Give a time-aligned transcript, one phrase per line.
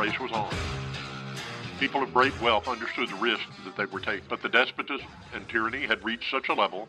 [0.00, 0.54] embrace was on.
[1.78, 5.46] People of great wealth understood the risk that they were taking, but the despotism and
[5.46, 6.88] tyranny had reached such a level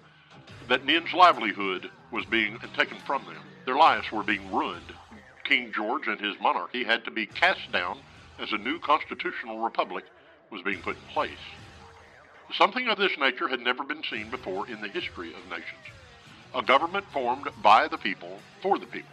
[0.69, 3.43] that men's livelihood was being taken from them.
[3.65, 4.93] Their lives were being ruined.
[5.43, 7.97] King George and his monarchy had to be cast down
[8.39, 10.05] as a new constitutional republic
[10.49, 11.31] was being put in place.
[12.53, 15.83] Something of this nature had never been seen before in the history of nations.
[16.55, 19.09] A government formed by the people for the people.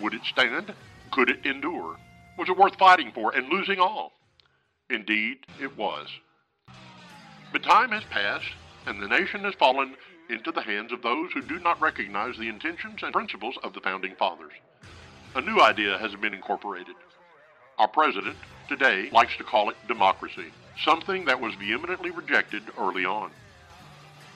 [0.00, 0.72] Would it stand?
[1.10, 1.96] Could it endure?
[2.36, 4.12] Was it worth fighting for and losing all?
[4.90, 6.08] Indeed, it was.
[7.52, 8.52] But time has passed,
[8.86, 9.94] and the nation has fallen
[10.28, 13.80] into the hands of those who do not recognize the intentions and principles of the
[13.80, 14.52] founding fathers.
[15.36, 16.96] A new idea has been incorporated.
[17.78, 18.36] Our president,
[18.68, 20.46] today, likes to call it democracy,
[20.84, 23.30] something that was vehemently rejected early on.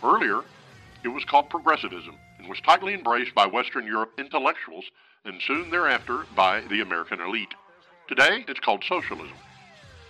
[0.02, 0.42] Earlier,
[1.02, 4.84] it was called progressivism and was tightly embraced by Western Europe intellectuals
[5.24, 7.54] and soon thereafter by the American elite.
[8.08, 9.36] Today, it's called socialism.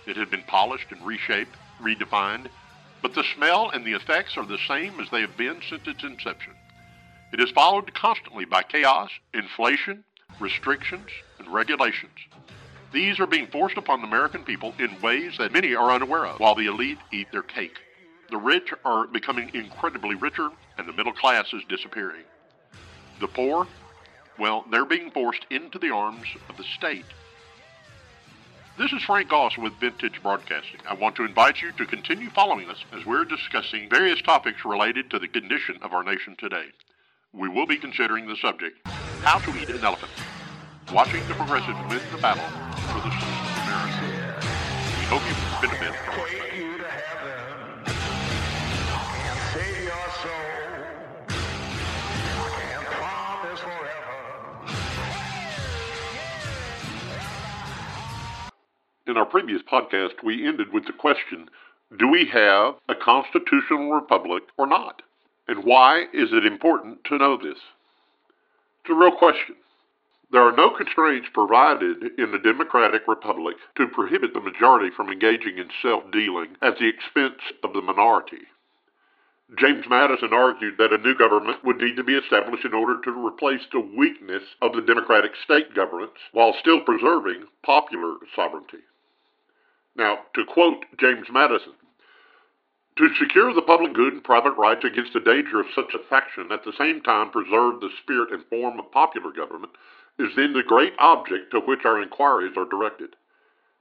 [0.07, 2.47] It had been polished and reshaped, redefined,
[3.01, 6.03] but the smell and the effects are the same as they have been since its
[6.03, 6.53] inception.
[7.33, 10.05] It is followed constantly by chaos, inflation,
[10.39, 12.17] restrictions, and regulations.
[12.93, 16.39] These are being forced upon the American people in ways that many are unaware of,
[16.39, 17.77] while the elite eat their cake.
[18.31, 22.23] The rich are becoming incredibly richer, and the middle class is disappearing.
[23.19, 23.67] The poor,
[24.39, 27.05] well, they're being forced into the arms of the state.
[28.79, 30.79] This is Frank Goss with Vintage Broadcasting.
[30.87, 35.11] I want to invite you to continue following us as we're discussing various topics related
[35.11, 36.67] to the condition of our nation today.
[37.33, 38.77] We will be considering the subject,
[39.21, 40.13] how to eat an elephant,
[40.93, 42.47] watching the progressives win the battle
[42.87, 44.39] for the citizens of America.
[44.95, 46.28] We hope you benefit from
[59.09, 61.49] In our previous podcast, we ended with the question
[61.97, 65.01] Do we have a constitutional republic or not?
[65.47, 67.57] And why is it important to know this?
[68.81, 69.55] It's a real question.
[70.31, 75.57] There are no constraints provided in the democratic republic to prohibit the majority from engaging
[75.57, 78.45] in self dealing at the expense of the minority.
[79.57, 83.25] James Madison argued that a new government would need to be established in order to
[83.25, 88.77] replace the weakness of the democratic state governments while still preserving popular sovereignty.
[89.99, 91.73] Now, to quote James Madison,
[92.97, 96.53] to secure the public good and private rights against the danger of such a faction,
[96.53, 99.73] at the same time preserve the spirit and form of popular government,
[100.17, 103.17] is then the great object to which our inquiries are directed.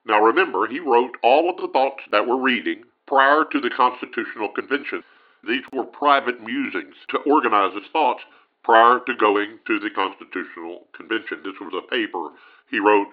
[0.06, 4.49] Now remember, he wrote all of the thoughts that we're reading prior to the Constitutional
[4.49, 5.05] Convention.
[5.47, 8.25] These were private musings to organize his thoughts
[8.65, 11.43] prior to going to the Constitutional Convention.
[11.45, 12.31] This was a paper
[12.73, 13.06] he wrote.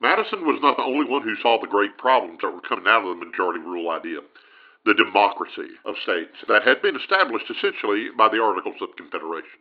[0.00, 3.04] Madison was not the only one who saw the great problems that were coming out
[3.04, 4.20] of the majority rule idea
[4.84, 9.60] the democracy of states that had been established essentially by the Articles of Confederation.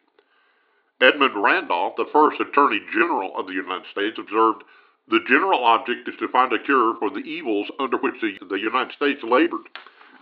[1.01, 4.63] Edmund Randolph, the first Attorney General of the United States, observed
[5.09, 8.59] the general object is to find a cure for the evils under which the, the
[8.59, 9.67] United States labored,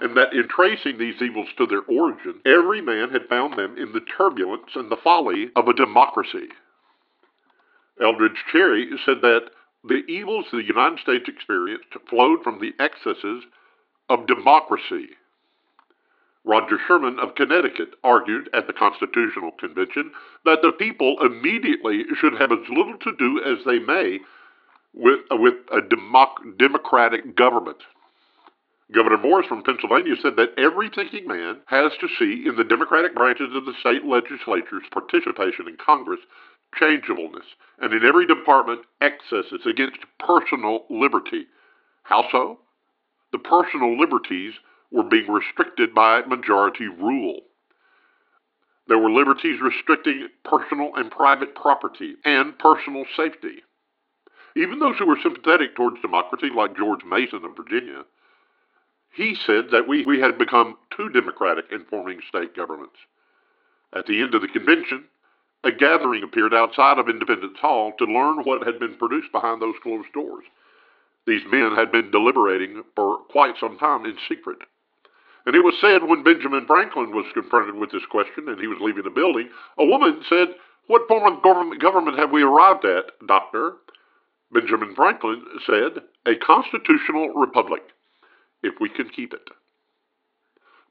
[0.01, 3.93] and that in tracing these evils to their origin, every man had found them in
[3.93, 6.49] the turbulence and the folly of a democracy.
[8.01, 9.51] Elbridge Gerry said that
[9.87, 13.43] the evils the United States experienced flowed from the excesses
[14.09, 15.09] of democracy.
[16.43, 20.11] Roger Sherman of Connecticut argued at the Constitutional Convention
[20.45, 24.19] that the people immediately should have as little to do as they may
[24.93, 27.77] with, uh, with a democ- democratic government.
[28.91, 33.15] Gouverneur Morris from Pennsylvania said that every thinking man has to see in the Democratic
[33.15, 36.19] branches of the state legislatures participation in Congress
[36.79, 37.45] changeableness,
[37.79, 41.45] and in every department excesses against personal liberty.
[42.03, 42.59] How so?
[43.31, 44.53] The personal liberties
[44.91, 47.41] were being restricted by majority rule.
[48.87, 53.63] There were liberties restricting personal and private property and personal safety.
[54.55, 58.03] Even those who were sympathetic towards democracy, like George Mason of Virginia,
[59.13, 62.95] he said that we, we had become too democratic in forming state governments.
[63.93, 65.05] At the end of the convention,
[65.65, 69.73] a gathering appeared outside of Independence Hall to learn what had been produced behind those
[69.81, 70.45] closed doors.
[71.25, 74.59] These men had been deliberating for quite some time in secret.
[75.47, 78.77] And it was said when Benjamin Franklin was confronted with this question and he was
[78.79, 80.49] leaving the building, a woman said,
[80.85, 83.73] What form of government, have we arrived at, Doctor?
[84.51, 87.81] Benjamin Franklin said, A constitutional republic,
[88.61, 89.49] if we can keep it.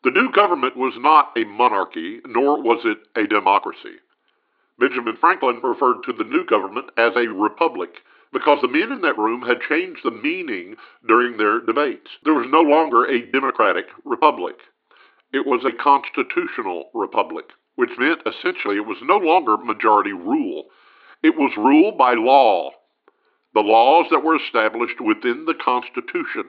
[0.03, 3.99] The new government was not a monarchy, nor was it a democracy.
[4.79, 9.17] Benjamin Franklin referred to the new government as a republic because the men in that
[9.17, 10.77] room had changed the meaning
[11.07, 12.11] during their debates.
[12.25, 14.57] There was no longer a democratic republic.
[15.33, 20.65] It was a constitutional republic, which meant essentially it was no longer majority rule.
[21.23, 22.71] It was rule by law,
[23.55, 26.45] the laws that were established within the Constitution.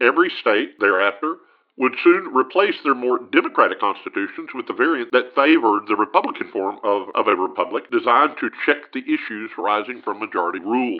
[0.00, 1.36] Every state thereafter
[1.76, 6.78] would soon replace their more democratic constitutions with the variant that favored the Republican form
[6.84, 10.98] of, of a republic designed to check the issues arising from majority rule.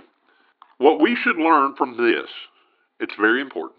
[0.78, 2.28] What we should learn from this,
[3.00, 3.78] it's very important,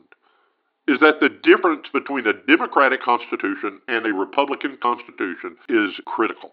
[0.87, 6.51] is that the difference between a democratic constitution and a republican constitution is critical.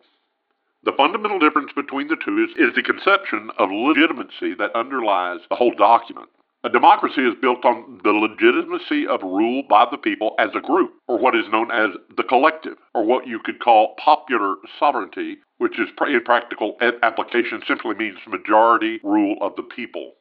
[0.84, 5.56] The fundamental difference between the two is, is the conception of legitimacy that underlies the
[5.56, 6.30] whole document.
[6.62, 10.92] A democracy is built on the legitimacy of rule by the people as a group,
[11.08, 15.78] or what is known as the collective, or what you could call popular sovereignty, which
[15.78, 20.12] is in practical application simply means majority rule of the people.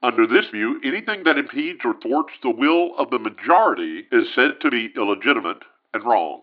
[0.00, 4.60] Under this view, anything that impedes or thwarts the will of the majority is said
[4.60, 6.42] to be illegitimate and wrong.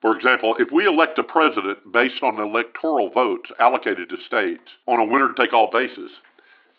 [0.00, 4.98] For example, if we elect a president based on electoral votes allocated to states on
[4.98, 6.12] a winner take all basis,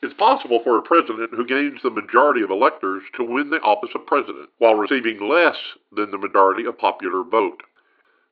[0.02, 3.90] it's possible for a president who gains the majority of electors to win the office
[3.96, 5.58] of president while receiving less
[5.92, 7.64] than the majority of popular vote.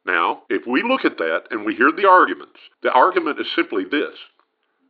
[0.06, 3.84] Now, if we look at that and we hear the arguments, the argument is simply
[3.84, 4.16] this.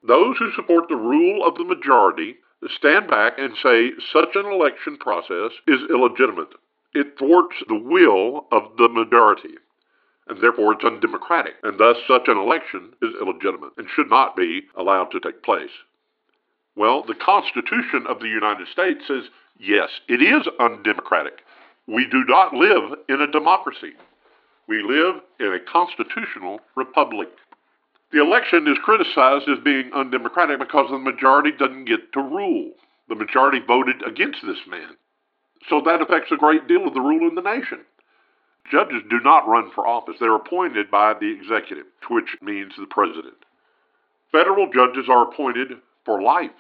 [0.08, 2.38] Those who support the rule of the majority
[2.78, 6.54] stand back and say such an election process is illegitimate.
[6.94, 9.56] It thwarts the will of the majority,
[10.28, 14.62] and therefore it's undemocratic, and thus such an election is illegitimate and should not be
[14.76, 15.72] allowed to take place.
[16.78, 19.24] Well, the Constitution of the United States says,
[19.60, 21.40] yes, it is undemocratic.
[21.88, 23.94] We do not live in a democracy.
[24.68, 27.30] We live in a constitutional republic.
[28.12, 32.74] The election is criticized as being undemocratic because the majority doesn't get to rule.
[33.10, 34.98] The majority voted against this man.
[35.70, 37.80] So that affects a great deal of the rule in the nation.
[38.72, 40.18] Judges do not run for office.
[40.20, 43.38] They're appointed by the executive, which means the president.
[44.32, 45.70] Federal judges are appointed
[46.06, 46.52] for life.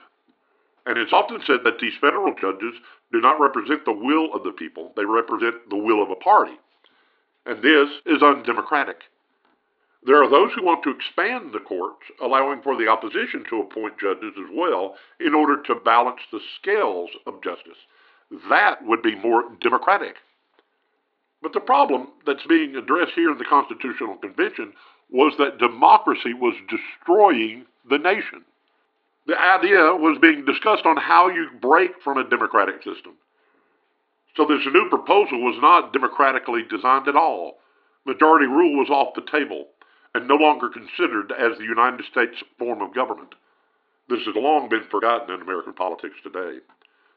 [0.88, 2.74] And it's often said that these federal judges
[3.12, 6.57] do not represent the will of the people, they represent the will of a party.
[7.45, 9.01] And this is undemocratic.
[10.04, 14.00] There are those who want to expand the courts, allowing for the opposition to appoint
[14.00, 17.78] judges as well in order to balance the scales of justice.
[18.50, 20.16] That would be more democratic.
[21.42, 24.72] But the problem that's being addressed here in the Constitutional Convention
[25.10, 28.45] was that democracy was destroying the nation
[29.27, 33.13] the idea was being discussed on how you break from a democratic system.
[34.38, 37.57] So this new proposal was not democratically designed at all.
[38.06, 39.68] Majority rule was off the table
[40.15, 43.35] and no longer considered as the United States form of government.
[44.07, 46.59] This has long been forgotten in American politics today.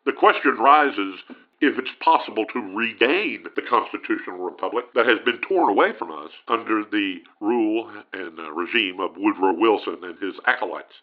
[0.04, 1.14] The question rises
[1.60, 6.30] if it's possible to regain the constitutional republic that has been torn away from us
[6.48, 10.94] under the rule and uh, regime of Woodrow Wilson and his acolytes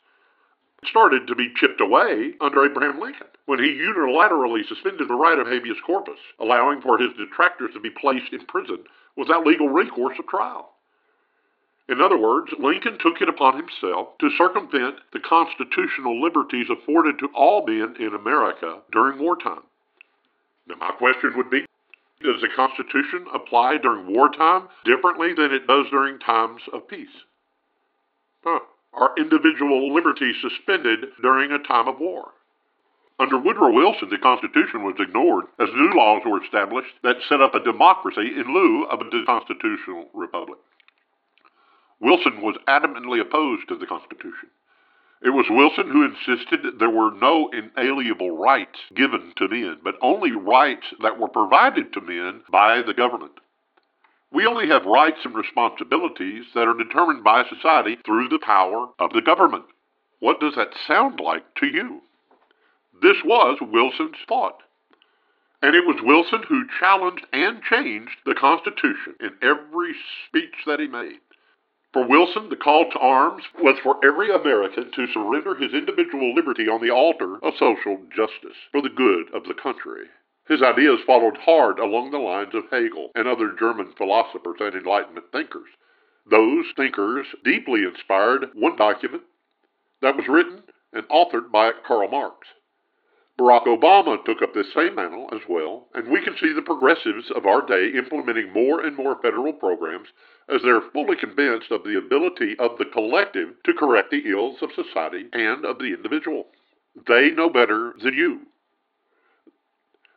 [0.86, 5.48] started to be chipped away under Abraham Lincoln when he unilaterally suspended the right of
[5.48, 8.84] habeas corpus, allowing for his detractors to be placed in prison
[9.16, 10.74] without legal recourse of trial.
[11.90, 17.30] In other words, Lincoln took it upon himself to circumvent the constitutional liberties afforded to
[17.34, 19.64] all men in America during wartime.
[20.68, 21.66] Now, my question would be
[22.22, 27.08] Does the Constitution apply during wartime differently than it does during times of peace?
[28.44, 28.60] Huh
[28.98, 32.32] are individual liberties suspended during a time of war.
[33.20, 37.56] Under Woodrow Wilson, the Constitution was ignored as new laws were established that set up
[37.56, 40.60] a democracy in lieu of a constitutional republic.
[42.00, 44.50] Wilson was adamantly opposed to the Constitution.
[45.24, 50.32] It was Wilson who insisted there were no inalienable rights given to men, but only
[50.32, 53.40] rights that were provided to men by the government.
[54.32, 59.14] We only have rights and responsibilities that are determined by society through the power of
[59.14, 59.66] the government.
[60.20, 62.02] What does that sound like to you?
[63.02, 64.64] This was Wilson's thought.
[65.62, 69.94] And it was Wilson who challenged and changed the Constitution in every
[70.28, 71.20] speech that he made.
[71.94, 76.68] For Wilson, the call to arms was for every American to surrender his individual liberty
[76.68, 80.06] on the altar of social justice for the good of the country.
[80.48, 85.26] His ideas followed hard along the lines of Hegel and other German philosophers and Enlightenment
[85.32, 85.70] thinkers.
[86.30, 89.24] Those thinkers deeply inspired one document
[90.02, 90.64] that was written
[90.94, 92.48] and authored by Karl Marx.
[93.38, 97.30] Barack Obama took up this same mantle as well, and we can see the progressives
[97.36, 100.08] of our day implementing more and more federal programs
[100.50, 104.72] as they're fully convinced of the ability of the collective to correct the ills of
[104.74, 106.48] society and of the individual.
[107.06, 108.42] They know better than you.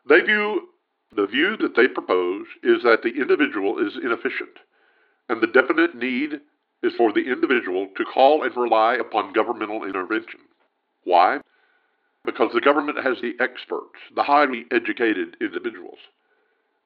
[0.09, 0.69] They view
[1.15, 4.59] the view that they propose is that the individual is inefficient,
[5.29, 6.41] and the definite need
[6.83, 10.41] is for the individual to call and rely upon governmental intervention.
[11.05, 11.41] Why?
[12.25, 15.99] Because the government has the experts, the highly educated individuals.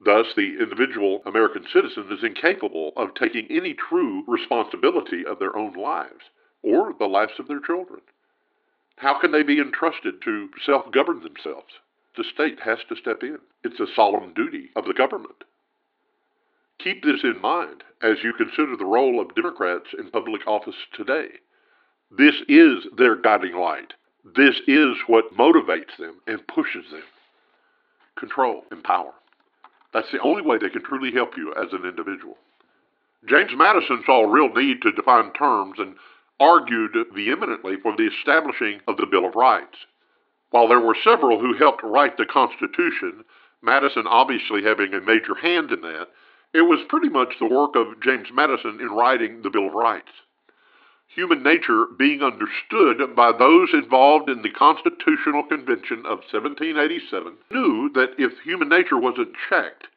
[0.05, 5.75] Thus, the individual American citizen is incapable of taking any true responsibility of their own
[5.75, 6.31] lives
[6.63, 8.01] or the lives of their children.
[8.97, 11.75] How can they be entrusted to self govern themselves?
[12.17, 13.39] The state has to step in.
[13.65, 15.45] It's a solemn duty of the government.
[16.79, 21.29] Keep this in mind as you consider the role of Democrats in public office today.
[22.17, 23.95] This is their guiding light.
[24.37, 27.03] This is what motivates them and pushes them.
[28.17, 29.13] Control and power.
[29.93, 32.37] That's the only way they can truly help you as an individual.
[33.29, 35.95] James Madison saw a real need to define terms and
[36.41, 39.77] argued vehemently for the establishing of the Bill of Rights.
[40.55, 43.25] While there were several who helped write the Constitution,
[43.61, 46.11] Madison obviously having a major hand in that,
[46.53, 50.13] it was pretty much the work of James Madison in writing the Bill of Rights.
[51.09, 58.15] Human nature being understood by those involved in the Constitutional Convention of 1787 knew that
[58.17, 59.89] if human nature wasn't checked,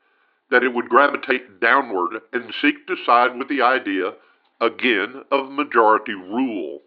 [0.49, 4.13] that it would gravitate downward and seek to side with the idea,
[4.59, 6.81] again, of majority rule.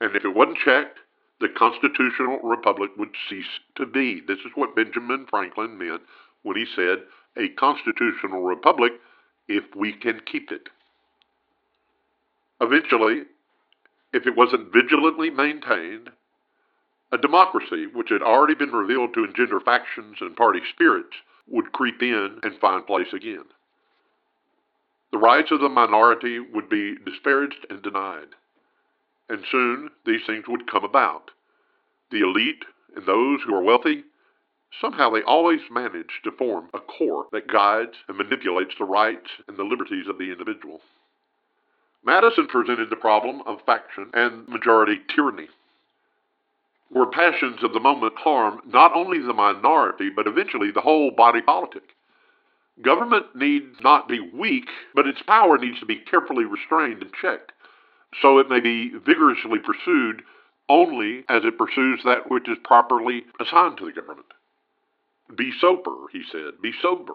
[0.00, 0.98] And if it wasn't checked,
[1.40, 4.20] the constitutional republic would cease to be.
[4.26, 6.02] This is what Benjamin Franklin meant
[6.42, 6.98] when he said,
[7.36, 8.92] a constitutional republic
[9.48, 10.68] if we can keep it.
[12.60, 13.22] Eventually,
[14.12, 16.10] if it wasn't vigilantly maintained,
[17.12, 21.16] a democracy, which had already been revealed to engender factions and party spirits,
[21.48, 23.44] would creep in and find place again.
[25.12, 28.28] The rights of the minority would be disparaged and denied.
[29.28, 31.30] And soon these things would come about.
[32.10, 32.64] The elite
[32.94, 34.04] and those who are wealthy
[34.80, 39.56] Somehow they always manage to form a core that guides and manipulates the rights and
[39.56, 40.80] the liberties of the individual.
[42.04, 45.48] Madison presented the problem of faction and majority tyranny,
[46.90, 51.40] where passions of the moment harm not only the minority, but eventually the whole body
[51.40, 51.94] politic.
[52.82, 57.52] Government needs not be weak, but its power needs to be carefully restrained and checked,
[58.22, 60.22] so it may be vigorously pursued
[60.68, 64.26] only as it pursues that which is properly assigned to the government.
[65.36, 66.60] Be sober, he said.
[66.62, 67.14] Be sober,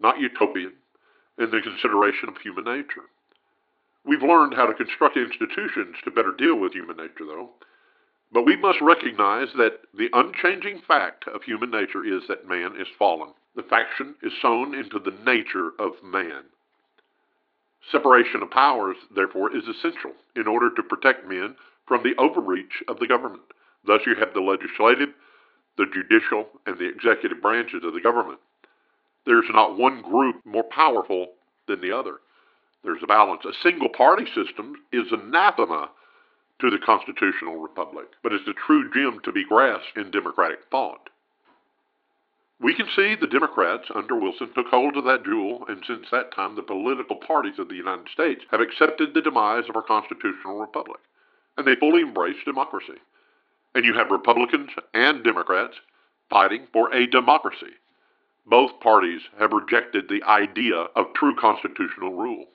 [0.00, 0.72] not utopian,
[1.38, 3.08] in the consideration of human nature.
[4.04, 7.50] We've learned how to construct institutions to better deal with human nature, though.
[8.32, 12.88] But we must recognize that the unchanging fact of human nature is that man is
[12.98, 13.32] fallen.
[13.54, 16.44] The faction is sown into the nature of man.
[17.92, 21.54] Separation of powers, therefore, is essential in order to protect men
[21.86, 23.42] from the overreach of the government.
[23.86, 25.10] Thus, you have the legislative,
[25.78, 28.40] the judicial, and the executive branches of the government.
[29.24, 31.28] There's not one group more powerful
[31.68, 32.16] than the other.
[32.82, 33.44] There's a balance.
[33.44, 35.90] A single party system is anathema
[36.60, 41.10] to the constitutional republic, but is the true gem to be grasped in democratic thought.
[42.60, 46.34] We can see the Democrats under Wilson took hold of that jewel, and since that
[46.34, 50.58] time, the political parties of the United States have accepted the demise of our constitutional
[50.58, 51.00] republic,
[51.56, 52.98] and they fully embrace democracy
[53.76, 55.74] and you have Republicans and Democrats
[56.30, 57.74] fighting for a democracy.
[58.46, 62.46] Both parties have rejected the idea of true constitutional rule.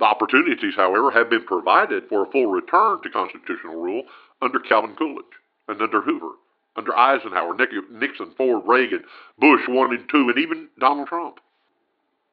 [0.00, 4.02] The opportunities, however, have been provided for a full return to constitutional rule
[4.42, 5.24] under Calvin Coolidge
[5.68, 6.32] and under Hoover,
[6.76, 7.56] under Eisenhower,
[7.90, 9.04] Nixon, Ford, Reagan,
[9.38, 11.40] Bush 1 and 2, and even Donald Trump.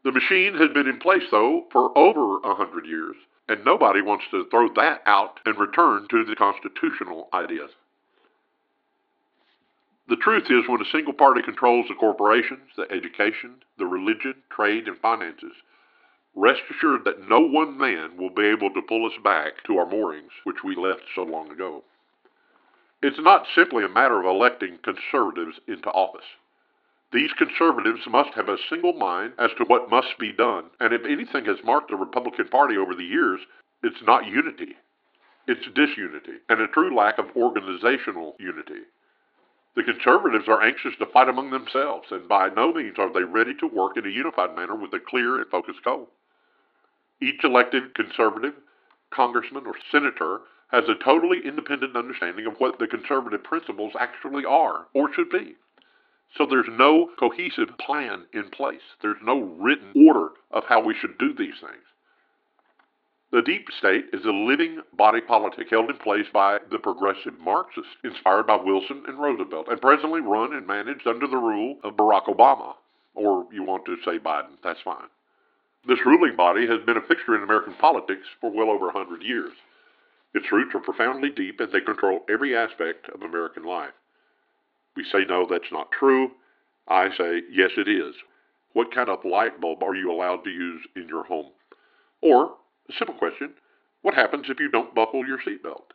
[0.04, 3.16] The machine has been in place, though, for over a hundred years,
[3.48, 7.72] and nobody wants to throw that out and return to the constitutional ideas.
[10.10, 14.90] The truth is, when a single party controls the corporations, the education, the religion, trade,
[14.90, 15.54] and finances,
[16.36, 19.90] rest assured that no one man will be able to pull us back to our
[19.90, 21.84] moorings, which we left so long ago.
[23.04, 26.26] It's not simply a matter of electing conservatives into office.
[27.12, 31.04] These conservatives must have a single mind as to what must be done, and if
[31.04, 33.42] anything has marked the Republican Party over the years,
[33.84, 34.78] it's not unity.
[35.48, 38.88] It's disunity and a true lack of organizational unity.
[39.76, 43.54] The conservatives are anxious to fight among themselves, and by no means are they ready
[43.56, 46.08] to work in a unified manner with a clear and focused goal.
[47.22, 48.54] Each elected conservative,
[49.12, 50.40] congressman, or senator
[50.74, 55.54] has a totally independent understanding of what the conservative principles actually are or should be.
[56.36, 58.82] So there's no cohesive plan in place.
[59.04, 61.86] There's no written order of how we should do these things.
[63.32, 67.90] The deep state is a living body politic held in place by the progressive Marxists,
[68.04, 72.26] inspired by Wilson and Roosevelt, and presently run and managed under the rule of Barack
[72.26, 72.74] Obama.
[73.14, 75.10] Or you want to say Biden, that's fine.
[75.88, 79.22] This ruling body has been a fixture in American politics for well over a hundred
[79.22, 79.52] years.
[80.34, 83.94] Its roots are profoundly deep and they control every aspect of American life.
[84.96, 86.32] We say, no, that's not true.
[86.88, 88.16] I say, yes, it is.
[88.74, 91.52] What kind of light bulb are you allowed to use in your home?
[92.22, 92.56] Or,
[92.90, 93.54] a simple question,
[94.02, 95.94] what happens if you don't buckle your seatbelt?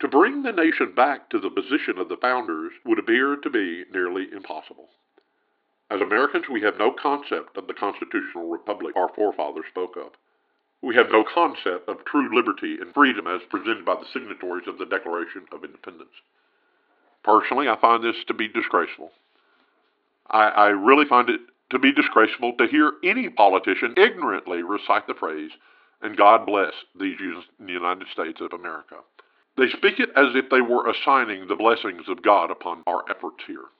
[0.00, 3.84] To bring the nation back to the position of the founders would appear to be
[3.92, 4.88] nearly impossible.
[5.90, 10.12] As Americans, we have no concept of the constitutional republic our forefathers spoke of.
[10.82, 14.78] We have no concept of true liberty and freedom as presented by the signatories of
[14.78, 16.10] the Declaration of Independence.
[17.22, 19.12] Personally, I find this to be disgraceful.
[20.28, 25.14] I, I really find it to be disgraceful to hear any politician ignorantly recite the
[25.14, 25.52] phrase,
[26.02, 27.18] and God bless these
[27.64, 28.96] United States of America.
[29.56, 33.44] They speak it as if they were assigning the blessings of God upon our efforts
[33.46, 33.70] here.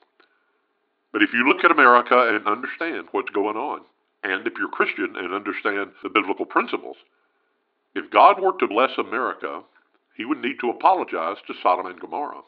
[1.12, 3.80] But if you look at America and understand what's going on,
[4.22, 6.96] and if you're Christian and understand the biblical principles,
[7.94, 9.62] if God were to bless America,
[10.16, 12.42] he would need to apologize to Sodom and Gomorrah.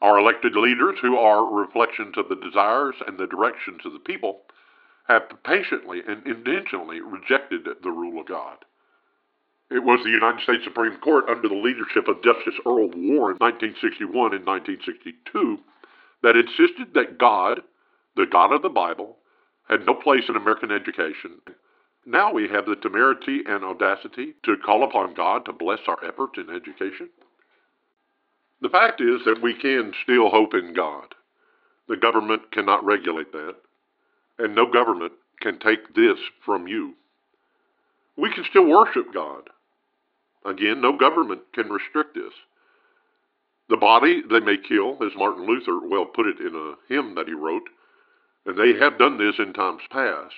[0.00, 4.40] Our elected leaders, who are reflections of the desires and the directions of the people,
[5.08, 8.58] have patiently and intentionally rejected the rule of God.
[9.70, 13.44] It was the United States Supreme Court under the leadership of Justice Earl Warren in
[13.44, 15.58] 1961 and 1962
[16.22, 17.60] that insisted that God,
[18.16, 19.16] the God of the Bible,
[19.70, 21.40] had no place in American education.
[22.04, 26.38] Now we have the temerity and audacity to call upon God to bless our efforts
[26.38, 27.08] in education.
[28.60, 31.14] The fact is that we can still hope in God.
[31.88, 33.54] The government cannot regulate that,
[34.38, 36.94] and no government can take this from you.
[38.16, 39.50] We can still worship God.
[40.44, 42.32] Again, no government can restrict this.
[43.68, 47.28] The body they may kill, as Martin Luther well put it in a hymn that
[47.28, 47.68] he wrote,
[48.46, 50.34] and they have done this in times past.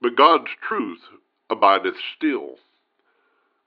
[0.00, 1.00] But God's truth
[1.50, 2.56] abideth still.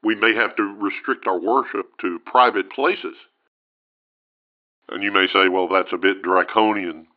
[0.04, 3.16] We may have to restrict our worship to private places.
[4.90, 7.08] And you may say, well, that's a bit draconian.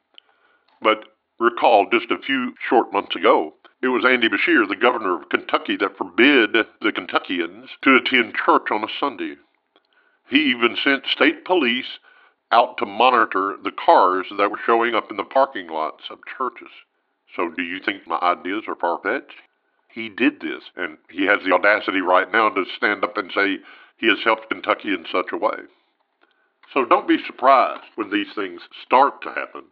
[0.82, 1.04] But
[1.38, 5.76] recall just a few short months ago, it was Andy Beshear, the governor of Kentucky,
[5.76, 9.36] that forbid the Kentuckians to attend church on a Sunday.
[10.28, 11.98] He even sent state police
[12.52, 16.70] out to monitor the cars that were showing up in the parking lots of churches.
[17.36, 19.36] So do you think my ideas are far-fetched?
[19.88, 23.58] He did this, and he has the audacity right now to stand up and say
[23.98, 25.58] he has helped Kentucky in such a way.
[26.72, 29.64] So don't be surprised when these things start to happen.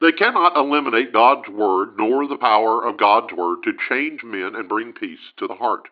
[0.00, 4.68] They cannot eliminate God's Word nor the power of God's Word to change men and
[4.68, 5.88] bring peace to the heart.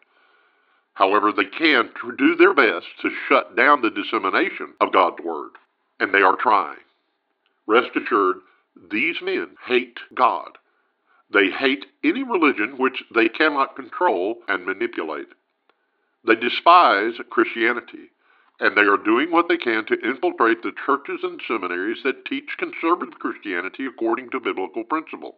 [0.94, 5.52] However, they can do their best to shut down the dissemination of God's Word
[6.02, 6.80] and they are trying.
[7.68, 8.38] Rest assured,
[8.90, 10.58] these men hate God.
[11.32, 15.28] They hate any religion which they cannot control and manipulate.
[16.26, 18.10] They despise Christianity,
[18.58, 22.58] and they are doing what they can to infiltrate the churches and seminaries that teach
[22.58, 25.36] conservative Christianity according to biblical principle.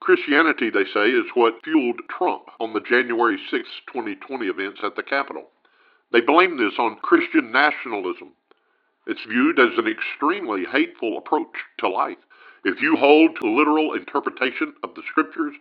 [0.00, 5.02] Christianity, they say, is what fueled Trump on the January 6, 2020 events at the
[5.02, 5.50] Capitol.
[6.12, 8.32] They blame this on Christian nationalism
[9.06, 12.18] it's viewed as an extremely hateful approach to life.
[12.64, 15.54] If you hold to literal interpretation of the scriptures,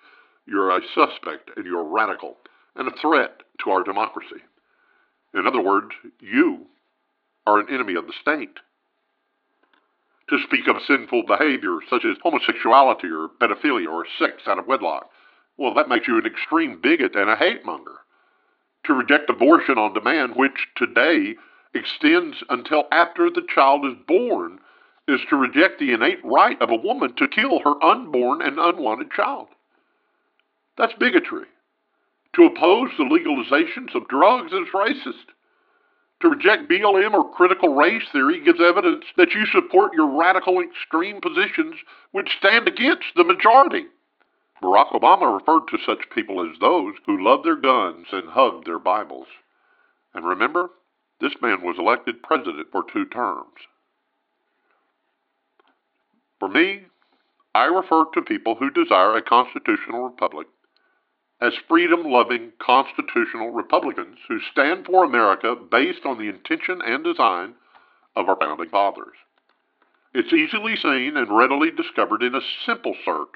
[0.46, 2.38] you're a suspect and you're radical
[2.76, 4.42] and a threat to our democracy.
[5.34, 6.68] In other words, you
[7.46, 8.58] are an enemy of the state.
[10.30, 15.10] To speak of sinful behavior such as homosexuality or pedophilia or sex out of wedlock,
[15.58, 18.00] well, that makes you an extreme bigot and a hate monger.
[18.86, 21.36] To reject abortion on demand, which today
[21.74, 24.60] extends until after the child is born
[25.08, 29.12] is to reject the innate right of a woman to kill her unborn and unwanted
[29.12, 29.48] child.
[30.78, 31.46] That's bigotry.
[32.36, 35.34] To oppose the legalizations of drugs is racist.
[36.22, 41.20] To reject BLM or critical race theory gives evidence that you support your radical extreme
[41.20, 41.76] positions
[42.12, 43.86] which stand against the majority.
[44.64, 48.80] Barack Obama referred to such people as those who love their guns and hug their
[48.80, 49.28] Bibles.
[50.14, 50.70] And remember,
[51.24, 53.48] this man was elected president for two terms.
[56.38, 56.82] For me,
[57.56, 60.48] I refer to people who desire a constitutional republic
[61.40, 67.54] as freedom loving constitutional Republicans who stand for America based on the intention and design
[68.18, 69.16] of our founding fathers.
[70.14, 73.34] It's easily seen and readily discovered in a simple search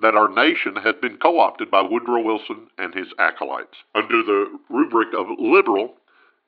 [0.00, 3.76] that our nation has been co opted by Woodrow Wilson and his acolytes.
[3.94, 5.94] Under the rubric of liberal,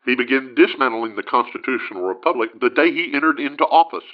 [0.04, 4.04] he began dismantling the constitutional republic the day he entered into office.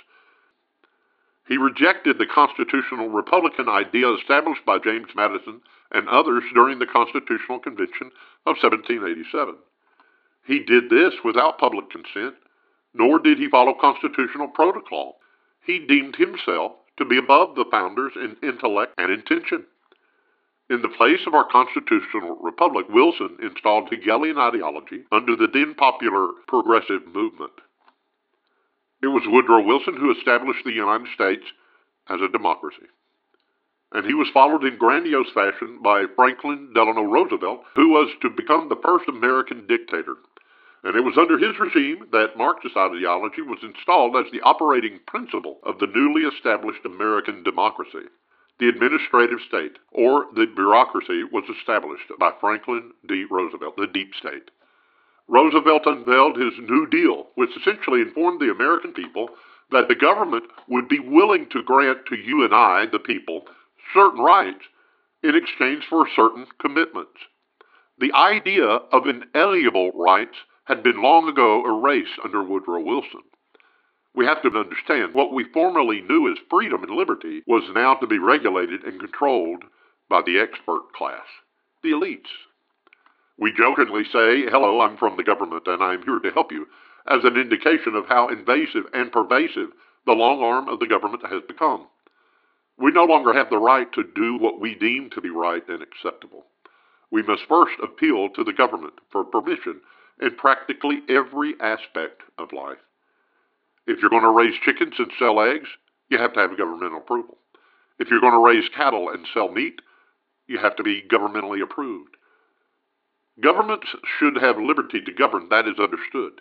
[1.48, 5.60] He rejected the constitutional republican idea established by James Madison
[5.92, 8.10] and others during the Constitutional Convention
[8.46, 9.54] of 1787.
[10.44, 12.34] He did this without public consent,
[12.94, 15.18] nor did he follow constitutional protocol.
[15.64, 19.66] He deemed himself to be above the founders in intellect and intention.
[20.68, 26.28] In the place of our constitutional republic, Wilson installed Hegelian ideology under the then popular
[26.48, 27.52] progressive movement.
[29.00, 31.44] It was Woodrow Wilson who established the United States
[32.08, 32.86] as a democracy.
[33.92, 38.68] And he was followed in grandiose fashion by Franklin Delano Roosevelt, who was to become
[38.68, 40.16] the first American dictator.
[40.82, 45.60] And it was under his regime that Marxist ideology was installed as the operating principle
[45.62, 48.10] of the newly established American democracy.
[48.58, 53.26] The administrative state, or the bureaucracy, was established by Franklin D.
[53.30, 54.50] Roosevelt, the deep state.
[55.28, 59.28] Roosevelt unveiled his New Deal, which essentially informed the American people
[59.70, 63.42] that the government would be willing to grant to you and I, the people,
[63.92, 64.64] certain rights
[65.22, 67.18] in exchange for certain commitments.
[67.98, 73.22] The idea of inalienable rights had been long ago erased under Woodrow Wilson.
[74.16, 78.06] We have to understand what we formerly knew as freedom and liberty was now to
[78.06, 79.62] be regulated and controlled
[80.08, 81.26] by the expert class,
[81.82, 82.32] the elites.
[83.38, 86.66] We jokingly say, Hello, I'm from the government and I'm here to help you,
[87.06, 89.68] as an indication of how invasive and pervasive
[90.06, 91.86] the long arm of the government has become.
[92.78, 95.82] We no longer have the right to do what we deem to be right and
[95.82, 96.46] acceptable.
[97.10, 99.82] We must first appeal to the government for permission
[100.22, 102.78] in practically every aspect of life.
[103.86, 105.68] If you're going to raise chickens and sell eggs,
[106.10, 107.38] you have to have governmental approval.
[107.98, 109.80] If you're going to raise cattle and sell meat,
[110.46, 112.16] you have to be governmentally approved.
[113.42, 116.40] Governments should have liberty to govern, that is understood.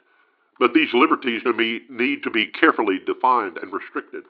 [0.60, 1.42] But these liberties
[1.90, 4.24] need to be carefully defined and restricted.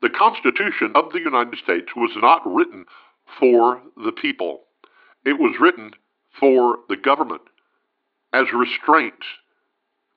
[0.00, 2.84] The Constitution of the United States was not written
[3.40, 4.60] for the people.
[5.24, 5.92] It was written
[6.38, 7.42] for the government
[8.32, 9.26] as restraints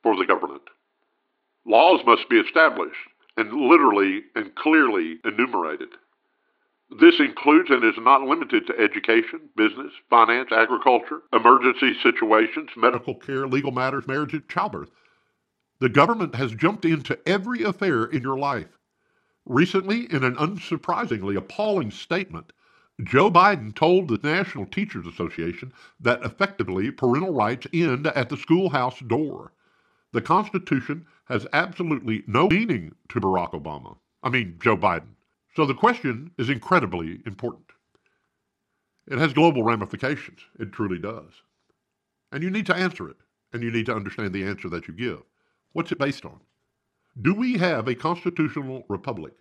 [0.03, 0.61] for the government.
[1.65, 2.95] Laws must be established
[3.37, 5.89] and literally and clearly enumerated.
[6.99, 13.47] This includes and is not limited to education, business, finance, agriculture, emergency situations, medical care,
[13.47, 14.91] legal matters, marriage, and childbirth.
[15.79, 18.77] The government has jumped into every affair in your life.
[19.45, 22.51] Recently, in an unsurprisingly appalling statement,
[23.01, 28.99] Joe Biden told the National Teachers Association that effectively parental rights end at the schoolhouse
[28.99, 29.53] door.
[30.13, 33.97] The Constitution has absolutely no meaning to Barack Obama.
[34.23, 35.15] I mean, Joe Biden.
[35.55, 37.65] So the question is incredibly important.
[39.07, 40.41] It has global ramifications.
[40.59, 41.31] It truly does.
[42.31, 43.17] And you need to answer it,
[43.51, 45.23] and you need to understand the answer that you give.
[45.73, 46.39] What's it based on?
[47.21, 49.33] Do we have a constitutional republic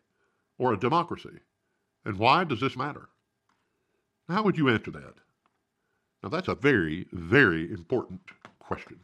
[0.59, 1.41] or a democracy?
[2.05, 3.09] And why does this matter?
[4.29, 5.15] How would you answer that?
[6.23, 8.21] Now, that's a very, very important
[8.59, 9.01] question.